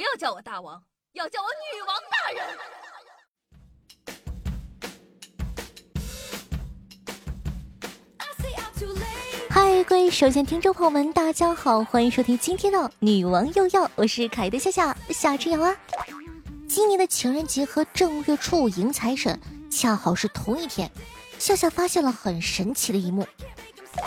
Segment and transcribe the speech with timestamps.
[0.00, 2.42] 不要叫我大王，要叫我女王大人。
[9.50, 15.76] 嗨，各位首先听众朋友们，大家好，欢迎收听今天的《女王又要》，我是可爱的夏夏夏之瑶啊。
[16.66, 19.38] 今年的情人节和正月初五迎财神
[19.70, 20.90] 恰好是同一天，
[21.38, 23.28] 夏夏发现了很神奇的一幕。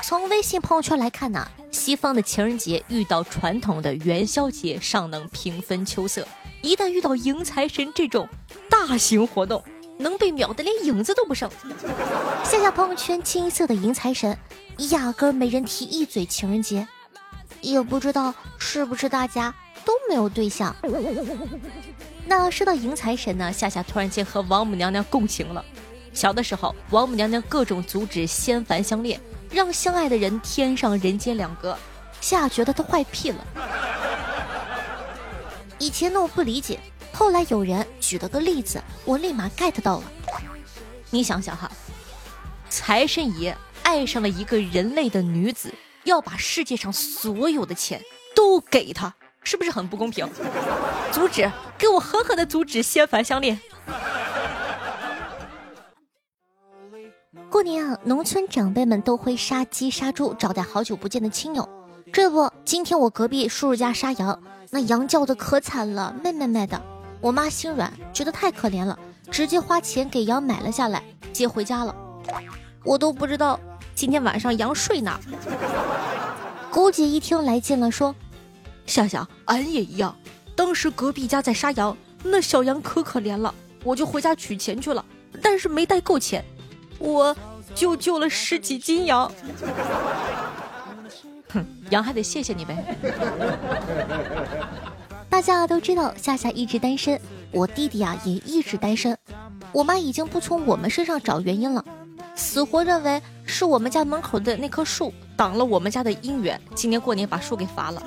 [0.01, 6.27] 从微信朋友圈来看呢，西方的情人节遇到传统的元宵节尚能平分秋色，
[6.61, 8.27] 一旦遇到迎财神这种
[8.69, 9.63] 大型活动，
[9.97, 11.49] 能被秒的连影子都不剩。
[12.43, 14.37] 夏夏朋友圈清一色的迎财神，
[14.91, 16.87] 压根没人提一嘴情人节，
[17.61, 19.53] 也不知道是不是大家
[19.85, 20.75] 都没有对象。
[22.25, 25.63] 那说到迎财神呢，夏夏突然间和王母娘娘共情了。
[26.13, 29.19] 小的时候，王母娘娘各种阻止仙凡相恋。
[29.53, 31.77] 让相爱的人天上人间两隔，
[32.19, 33.45] 夏觉得他坏屁了。
[35.77, 36.79] 以前呢我不理解，
[37.13, 40.03] 后来有人举了个例子，我立马 get 到了。
[41.11, 41.71] 你想想哈，
[42.67, 45.71] 财神爷爱上了一个人类的女子，
[46.05, 48.01] 要把世界上所有的钱
[48.35, 50.27] 都给她，是不是很不公平？
[51.11, 53.59] 阻止，给我狠狠的阻止仙凡相恋。
[57.63, 61.67] 年啊，农村长辈们都会杀鸡杀猪招待好久不见的亲友。
[62.11, 64.39] 这不，今天我隔壁叔叔家杀羊，
[64.69, 66.79] 那羊叫的可惨了，咩咩咩的。
[67.21, 68.97] 我妈心软，觉得太可怜了，
[69.31, 71.95] 直接花钱给羊买了下来，接回家了。
[72.83, 73.59] 我都不知道
[73.95, 75.19] 今天晚上羊睡哪。
[76.69, 78.13] 姑姐一听来劲了，说
[78.85, 80.15] ：“夏夏，俺也一样。
[80.55, 85.03] 当时隔壁家在杀羊，那小羊可可怜了，我就回家取钱去了，
[85.41, 86.43] 但是没带够钱。”
[86.99, 87.35] 我
[87.75, 89.31] 就救了十几斤羊，
[91.49, 92.83] 哼，羊还得谢谢你呗。
[95.29, 97.19] 大家都知道夏夏一直单身，
[97.51, 99.17] 我弟弟啊也一直单身。
[99.71, 101.83] 我妈已经不从我们身上找原因了，
[102.35, 108.03] 死活认为是我们家门口的那棵树挡了我们家的姻缘，今年过年把树给伐了。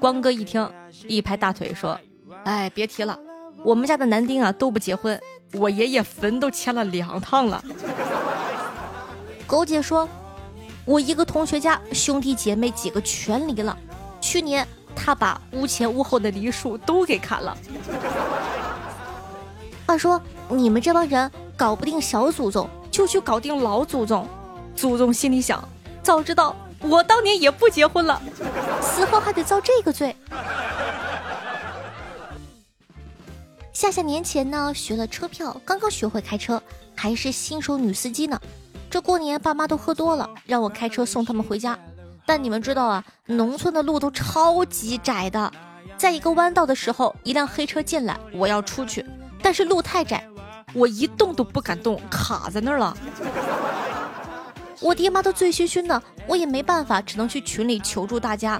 [0.00, 0.66] 光哥一听，
[1.06, 2.00] 一拍大腿说
[2.44, 3.18] ：“哎，别提了，
[3.62, 5.20] 我们家的男丁啊都不结婚。”
[5.52, 7.62] 我爷爷坟都迁了两趟了。
[9.46, 10.08] 狗姐说，
[10.84, 13.76] 我一个同学家兄弟姐妹几个全离了，
[14.20, 17.56] 去年他把屋前屋后的梨树都给砍了。
[19.86, 24.26] 话说你们这帮人搞不定小祖宗，就去搞定老祖宗。
[24.74, 25.66] 祖宗心里想，
[26.02, 28.20] 早知道我当年也不结婚了，
[28.82, 30.14] 死后还得遭这个罪。
[33.76, 36.62] 夏夏年前呢学了车票，刚刚学会开车，
[36.94, 38.40] 还是新手女司机呢。
[38.88, 41.78] 这过年爸妈都喝多了，让我开车送他们回家。
[42.24, 45.52] 但你们知道啊，农村的路都超级窄的，
[45.98, 49.04] 在一个弯道的时候，一辆黑车进来，我要出去，
[49.42, 50.26] 但是路太窄，
[50.72, 52.96] 我一动都不敢动，卡在那儿了。
[54.80, 58.58] 我爹妈都醉醺醺的，我也没办法，只能去群里求助大家。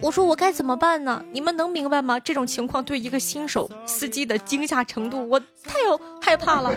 [0.00, 1.24] 我说我该怎么办呢？
[1.32, 2.18] 你们能明白吗？
[2.20, 6.72] 这种情况对一个新手司机的惊吓程度，我太有害怕了。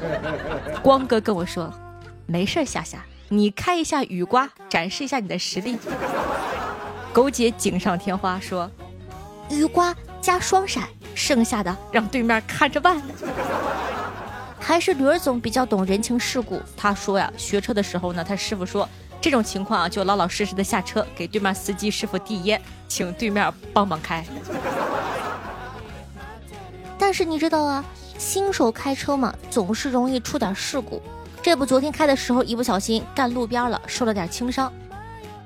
[0.82, 1.70] 光哥跟我说，
[2.26, 5.76] 没事夏夏，你开一下雨刮，展示一下你的实力。
[7.12, 8.70] 狗姐锦上添花说，
[9.50, 13.02] 雨刮加双闪，剩下的让对面看着办。
[14.58, 16.62] 还是驴儿总比较懂人情世故。
[16.76, 18.88] 他说呀，学车的时候呢，他师傅说。
[19.22, 24.26] 这种情况啊，就老老实实的下车，给对面司机师傅递烟，请对面帮忙开。
[26.98, 27.84] 但是你知道啊，
[28.18, 31.00] 新手开车嘛，总是容易出点事故。
[31.40, 34.72] 这不，昨天开的时候一不小心干路边了，受了点轻伤。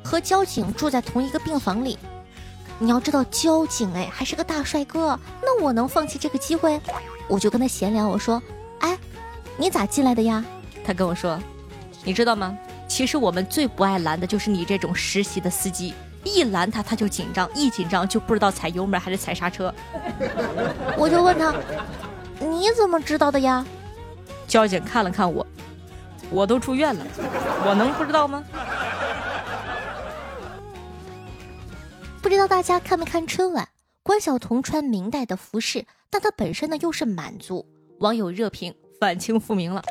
[0.03, 1.99] 和交警住在同一个病房里，
[2.79, 6.81] 你要知道交警哎，还是个大帅哥，那我能放弃这个机会？
[7.29, 8.43] 我就跟他闲聊，我说，
[8.81, 8.97] 哎，
[9.59, 10.43] 你咋进来的呀？
[10.83, 11.39] 他跟我说，
[12.05, 12.57] 你知道吗？
[12.89, 19.75] 其实我们最不爱拦的就是你这种实习的司机，一拦他他就紧张，一紧张就不知道踩油门还是踩刹车。
[20.97, 21.55] 我就问他，
[22.41, 23.65] 你怎么知道的呀？
[24.47, 25.47] 交警看了看我，
[26.31, 27.05] 我都住院了，
[27.67, 28.43] 我能不知道吗？
[32.23, 33.69] 不知道大家看没看春晚？
[34.03, 37.67] 关晓彤穿明代的服饰，但她本身呢又是满族，
[37.99, 39.83] 网友热评反清复明了。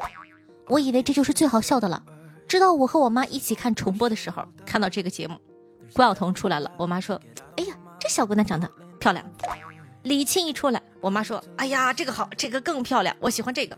[0.67, 2.01] 我以为这就是最好笑的了。
[2.47, 5.37] 直到我和我妈一起看重播的时候，看到这个节目，
[5.93, 6.71] 关晓彤出来了。
[6.77, 7.19] 我妈说
[7.57, 8.69] ：“哎呀，这小姑娘长得
[8.99, 9.25] 漂亮。”
[10.03, 13.77] 李沁一出来，我妈说：“哎呀，这个好，这个更漂亮，我喜欢这个。”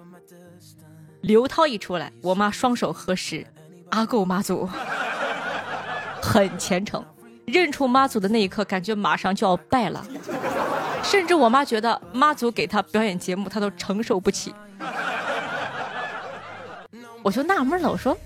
[1.21, 3.45] 刘涛一出来，我妈双手合十
[3.91, 4.69] ：“阿够妈祖，
[6.21, 7.03] 很虔诚。”
[7.47, 10.05] 认出妈祖的那一刻，感觉马上就要拜了。
[11.01, 14.53] 甚至我妈觉得妈祖给她表演节目，她都承受不起。
[17.23, 18.17] 我就纳闷了，我说：“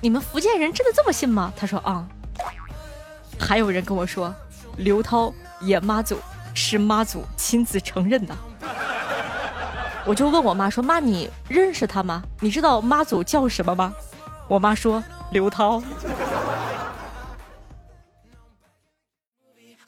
[0.00, 2.06] 你们福建人真的这么信吗？”他说：“啊。”
[3.38, 4.34] 还有人跟我说，
[4.76, 6.18] 刘涛演妈祖
[6.54, 8.36] 是妈祖亲自承认的。
[10.04, 12.22] 我就问我妈说：“妈，你认识他吗？
[12.40, 13.94] 你知道妈祖叫什么吗？”
[14.48, 15.82] 我妈说：“刘涛。”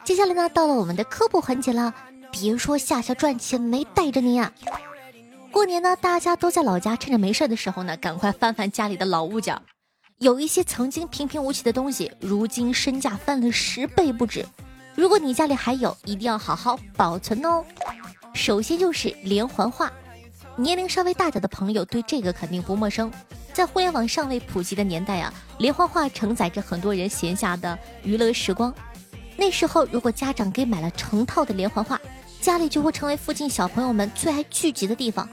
[0.04, 1.94] 接下来呢，到了我们的科普环节了。
[2.32, 4.52] 别说夏夏赚钱没带着你呀！
[5.50, 9.60] 过年呢，大家都在老家，趁着没事的时候呢，赶快翻翻家里的老物件。
[10.20, 14.44] 有一些曾经平平无奇的东西，如今身价翻了十倍不止。
[14.94, 17.64] 如果你家里还有，一定要好好保存哦。
[18.34, 19.90] 首先就是连环画，
[20.56, 23.10] 年龄稍微大点的朋友对这个肯定不陌生。
[23.54, 28.74] 在互联网尚未普及的年代啊，连环画承载着很多人闲暇的娱乐时光。
[29.38, 31.98] 那时候，如果家长给买了成套的连环画，
[32.42, 35.26] 家里就会成为附近小朋友们最爱聚集的地方。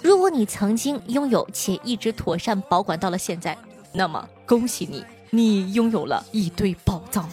[0.00, 3.54] 如果你曾经拥有且一直妥善保管到了现在，
[3.96, 7.26] 那么恭喜你，你拥有了一堆宝藏。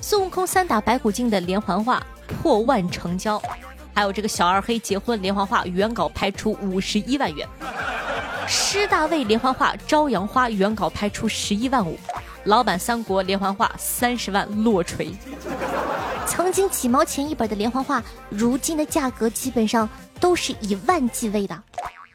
[0.00, 3.40] 孙悟空三打白骨精的连环画破万成交，
[3.94, 7.48] 还有这个小二黑结婚连环画原稿拍出五十一万元，
[8.48, 11.96] 施大卫连环画朝阳花原稿拍出十一万五。
[12.46, 15.12] 老版三国连环画三十万落锤，
[16.26, 19.88] 曾经几毛钱一本的连环画，如今的价格基本上
[20.18, 21.62] 都是以万计位的。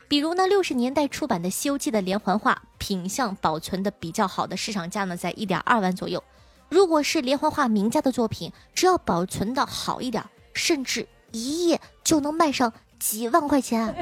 [0.10, 6.24] 比如呢，六十年代出版的《西游记》的连环画，品相保存的比较好的，市场价呢在一点二万左右。
[6.68, 12.74] 如果是连环画名家的作品，只要保存的好一点，甚至一页就能卖上。
[13.00, 13.96] 几万块钱，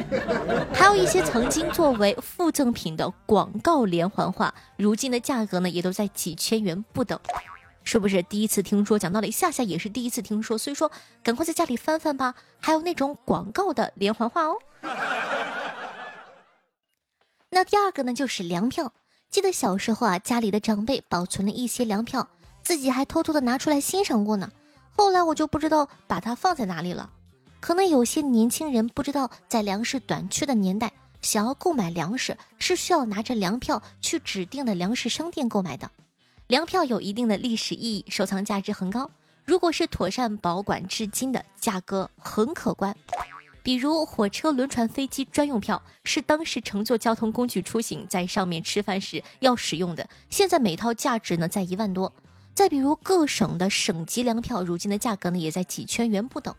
[0.74, 7.19] 还有一些曾经作为附赠品的广告连环画，如今的价格呢也都在几千元不等，
[7.83, 8.98] 是不是第一次听说？
[8.98, 12.33] 讲道理，夏夏也是第一次听说，所以说赶快在家里翻翻吧。
[12.59, 14.57] 还有那种广告的连环画哦。
[17.50, 18.94] 那第二个呢，就是粮票。
[19.30, 22.28] 记得小时候啊，家里的长辈保存了一些粮票，
[22.62, 24.52] 自己还偷偷的拿出来欣赏过呢。
[24.96, 27.10] 后来我就不知道把它放在哪里了。
[27.60, 30.92] 可能有些年轻人不知道，在粮食短缺的年代，
[31.22, 35.90] 想要购买粮食是需要拿着粮票去指定的粮食商店购买的。
[36.48, 39.10] 粮票有一定的历史意义，收藏价值很高。
[39.44, 42.96] 如果是妥善保管至今的，价格很可观。
[43.68, 50.08] 比如火车、轮船、飞机专用票，是当时乘坐交通工具出行，在上面吃饭时要使用的。
[50.30, 52.14] 现在每套价值呢在一万多。
[52.54, 56.56] 再比如各省的省级粮票，如今的价格呢也在几千元不等。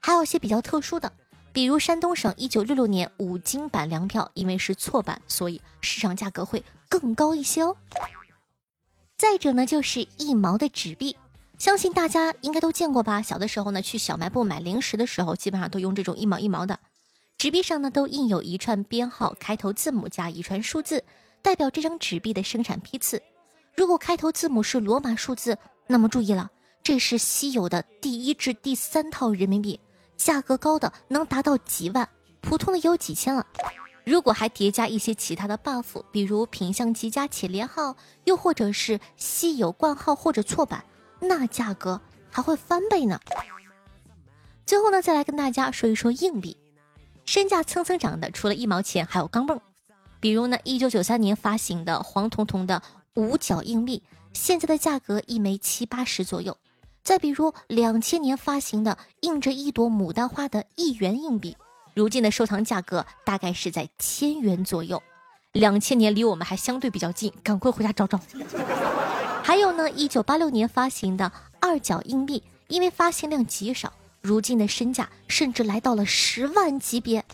[0.00, 1.12] 还有些比较特殊的，
[1.52, 7.76] 比如山东省一九六六年五金版粮票，因为是错版，所以市场价格会更高一些哦。
[9.18, 11.18] 再者呢，就是一毛的纸币，
[11.58, 13.22] 相信大家应该都见过吧？
[13.22, 16.78] 小的时候呢，去小卖部买零食的时候，基本上都用这种一毛一毛的
[17.38, 21.02] 纸币，上呢都印有一串编号，开头字母加一串数字，
[21.42, 23.22] 代表这张纸币的生产批次。
[23.74, 25.56] 如果开头字母是罗马数字，
[25.86, 26.50] 那么注意了，
[26.82, 29.80] 这是稀有的第一至第三套人民币。
[30.16, 32.08] 价格高的能达到几万，
[32.40, 33.46] 普通的也有几千了。
[34.04, 40.82] 如果还叠加一些其他的 buff，比如品相极佳且连号，又或者是稀有冠号或者错版，
[41.20, 43.20] 那价格还会翻倍呢。
[44.64, 46.56] 最后呢，再来跟大家说一说硬币，
[47.24, 49.60] 身价蹭蹭涨的，除了一毛钱，还有钢镚。
[50.18, 52.82] 比如呢，一九九三年发行的黄彤彤的
[53.14, 56.56] 五角硬币，现在的价格一枚七八十左右。
[57.04, 61.56] 再比如，两千年发行的印着一朵牡丹花的一元硬币，
[61.94, 65.00] 如今的收藏价格大概是在千元左右。
[65.52, 68.18] 两千年离我们还相对比较近，赶快回家找找。
[69.46, 77.24] 还有呢，一九八六年发行的二角硬币，因为发行量极少，如今的身价甚至来到了十万级别。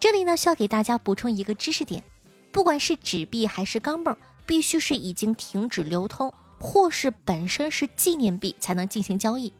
[0.00, 2.02] 这里呢，需要给大家补充一个知识点：
[2.50, 4.16] 不管是纸币还是钢镚，
[4.46, 6.32] 必须是已经停止流通。
[6.58, 9.52] 或是本身是纪念币才能进行交易。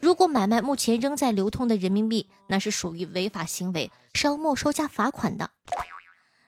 [0.00, 5.48] 如果买卖目前仍在流通的人民币，那是属于违法行为，是要没收加罚款的。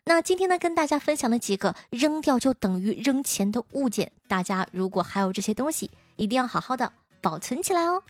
[0.06, 6.92] 那今天呢，跟大家分享了几个扔掉就等于扔钱的物件，大家如果还有这些东西，一定要好好的
[7.22, 8.02] 保存起来哦。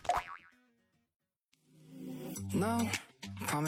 [3.47, 3.61] 嗨，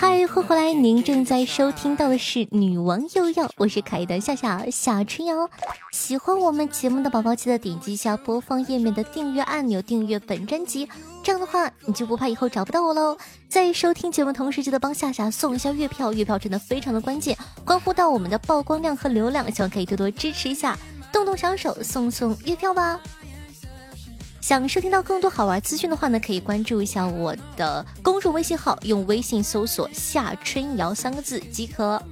[0.00, 0.72] 欢迎回来！
[0.72, 5.48] 您正在收听到的是《女王又要》，我是可爱的夏夏夏春瑶。
[5.92, 10.88] 喜欢我们节目的宝宝，记得点击一下播放页面的订阅按钮，订阅本专辑。
[11.22, 13.16] 这样的话，你就不怕以后找不到我喽。
[13.48, 20.76] 在收听节目同时，记得帮夏夏送一下月票，月票真的非常的关键，关乎到我们的曝光量和流量，希望可以多多支持一下，
[21.12, 23.00] 动动小手送送月票吧。
[24.48, 32.02] 想收听到更多好玩资讯的话呢，可以关注一下我的公众微信号，用微信搜索“夏春瑶”三个字即可。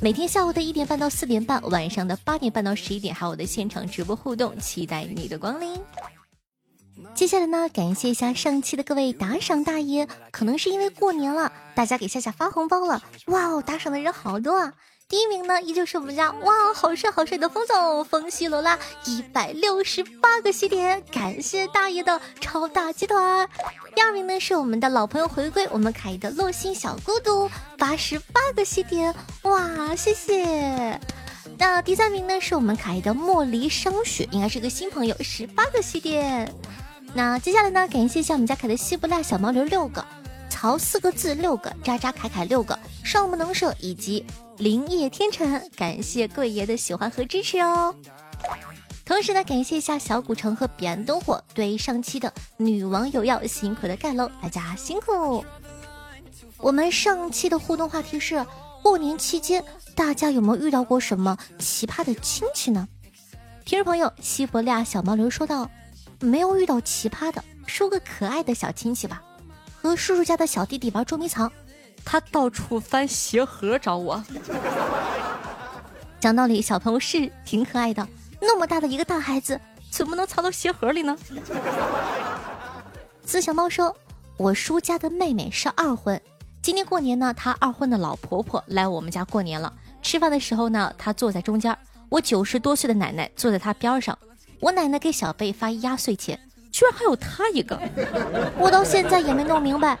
[0.00, 5.78] 每天下午的一点半到四点半，晚上的八点半到十一点，还有我的现场直播互动，期待你的光临。
[7.14, 14.72] 接下来呢，感谢一下上期的各位打赏大爷，可能是因为过年了，大家给夏夏发红包了，哇哦，打赏的人好多啊！
[15.10, 23.48] 第一名呢，依旧是我们家哇，好帅好帅的风总，风西罗拉一百六十八个喜点，感谢大爷的超大集团。
[23.92, 29.12] 第二名呢是我们的老朋友回归，我们凯的洛心小孤独八十八个喜点，
[29.42, 31.00] 哇，谢谢。
[31.58, 36.54] 那第三名呢是我们凯的莫离霜雪，应该是个新朋友，十八个喜点。
[37.14, 40.06] 那接下来呢，感谢一下我们家凯的西不辣小毛驴六个。
[40.48, 42.78] 曹四个字六个，渣渣凯凯六个，
[43.10, 44.24] 上木能舍以及
[44.56, 47.92] 林叶天成，感谢贵爷的喜欢和支持哦。
[49.04, 55.44] 同时呢，感谢一下小古城和彼岸灯火对上期的女王有要辛苦的盖楼，大家辛苦。
[56.56, 58.46] 我们上期的互动话题是：
[58.80, 59.64] 过年期间
[59.96, 62.86] 大家有没有遇到过什么奇葩的亲戚呢？
[63.64, 65.68] 听众朋友西伯利亚小毛驴说道
[66.22, 69.20] ：“没有遇到奇葩的，说个可爱的小亲戚吧。
[69.82, 71.50] 和叔叔家的小弟弟玩捉迷藏，
[72.04, 74.22] 他到处翻鞋盒找我。
[76.18, 78.06] 讲道理，小朋友是挺可爱的，
[78.40, 79.58] 那么大的一个大孩子，
[79.90, 81.16] 怎么能藏到鞋盒里呢？
[83.24, 83.96] 思小猫说
[84.36, 86.20] ：“我叔家的妹妹是二婚，
[86.60, 89.72] 今年过年呢，她二婚的老婆婆来我们家过年了。
[90.02, 91.76] 吃饭的时候呢，她坐在中间，
[92.08, 94.18] 我九十多岁的奶奶坐在她边上。
[94.58, 96.38] 我奶奶给小贝发压岁钱。”
[96.72, 97.76] 居然还有他一个，
[98.56, 99.98] 我到现在也没弄明白，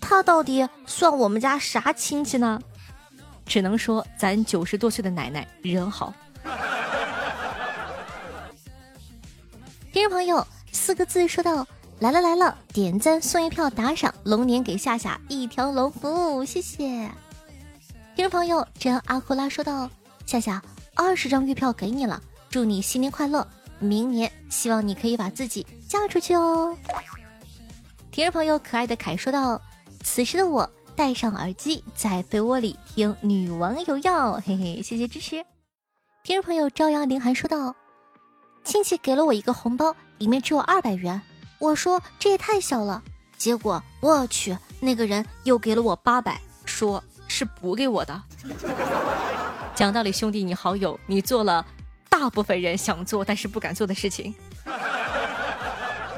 [0.00, 2.60] 他到底算我们家啥亲戚呢？
[3.44, 6.12] 只能说咱九十多岁的奶奶人好。
[9.92, 11.66] 听众朋友，四个字说到
[11.98, 17.10] 来了来了，点赞送一票打赏，龙年给夏夏一条龙服务，谢谢。
[18.14, 19.88] 听众朋友，真阿库拉说道：
[20.26, 20.62] 夏夏
[20.94, 23.46] 二十张月票给你了，祝你新年快乐，
[23.78, 25.66] 明年希望你可以把自己。
[25.88, 26.76] 嫁出去哦！
[28.10, 29.58] 听众朋友，可爱的凯说道
[30.10, 35.44] ：“此时的我戴上耳机，在被窝里听《女王有药》，嘿嘿，谢谢支持。”
[36.24, 37.76] 听众朋友，朝阳凌寒说道
[38.64, 41.20] ：“亲戚给了我一个红包，里面只有二百元。
[41.58, 43.02] 我说这也太小了，
[43.36, 48.22] 结果我去，那个人又给了我八百，说是补给我的。
[49.74, 51.64] 讲道理，兄弟，你好友，你做了
[52.08, 54.34] 大部分人想做但是不敢做的事情。”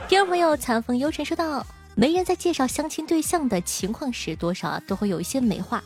[0.09, 1.67] 听众朋友，残风幽尘说道
[2.01, 5.85] ：“媒人在介绍相亲对象的情况时，多少啊都会有一些美化。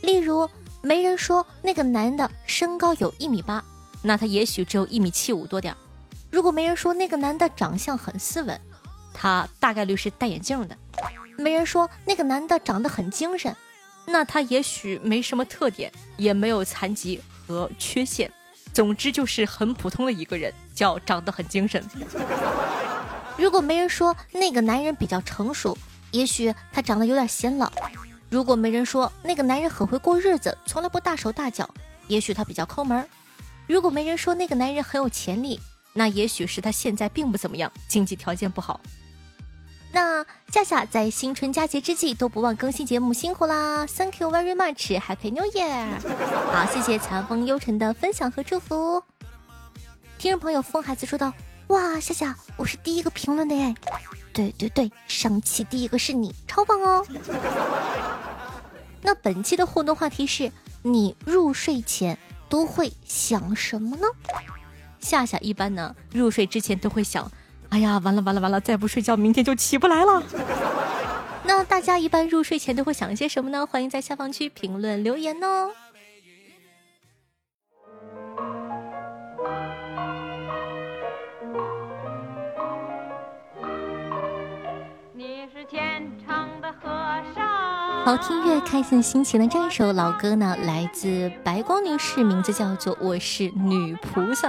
[0.00, 0.48] 例如，
[0.80, 3.62] 媒人说那个男的身高有一米八，
[4.00, 5.76] 那他也许只有一米七五多点
[6.30, 8.58] 如果媒人说那个男的长相很斯文，
[9.12, 10.74] 他大概率是戴眼镜的。
[11.36, 13.54] 媒人说那个男的长得很精神，
[14.06, 18.32] 那他也许没什么特点，也没有残疾和缺陷，
[18.72, 21.84] 总之就是很普通的一个人，叫长得很精神。”
[23.40, 25.74] 如果没人说那个男人比较成熟，
[26.10, 27.66] 也许他长得有点显老；
[28.28, 31.66] 如果没人说那个男人很会过日子，从来不大手大脚，
[32.06, 33.02] 也许他比较抠门；
[33.66, 35.58] 如果没人说那个男人很有潜力，
[35.94, 38.78] 那也许是他现在并不怎么样，经济条件不好。
[39.90, 45.86] 那夏夏在新春佳节之际都不忘更新节目，辛苦啦！Thank you very much，Happy New Year！
[46.52, 49.02] 好，谢谢残风幽尘的分享和祝福。
[50.18, 51.32] 听众朋友风孩子说道。
[51.70, 53.72] 哇，夏夏，我是第一个评论的耶！
[54.32, 57.06] 对对对，上期第一个是你，超棒哦！
[59.02, 60.50] 那本期的互动话题是
[60.82, 64.08] 你入睡前都会想什么呢？
[64.98, 67.30] 夏夏一般呢，入睡之前都会想，
[67.68, 70.20] 哎呀，完了完了完了，再不睡觉，明天就起不来了。
[71.44, 73.64] 那大家一般入睡前都会想一些什么呢？
[73.64, 75.70] 欢迎在下方区评论留言哦。
[88.02, 94.48] 好听越，开心心情的这一首老歌呢，来自白光女士，名字叫做《我是女菩萨》，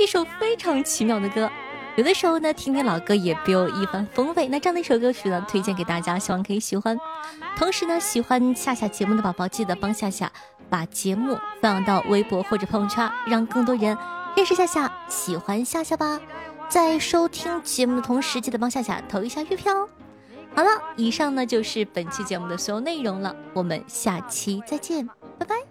[0.00, 1.48] 一首非常奇妙的歌。
[1.96, 4.48] 有的时候呢，听听老歌也别有一番风味。
[4.48, 6.98] 那这样的一首歌曲呢，推荐给大家，希望可以喜欢。
[7.56, 10.32] 同时呢，喜欢夏夏节目的宝宝，记得帮夏夏
[10.70, 13.96] 把节目分享到微博或者朋友圈，让更多人
[14.34, 16.18] 认识夏夏，喜欢夏夏吧。
[16.68, 19.86] 在收听节目的同时，记得帮夏夏投一下月票。
[20.56, 25.06] 好了，以上呢就是本期节目的所有内容了，我们下期再见。
[25.38, 25.65] 拜拜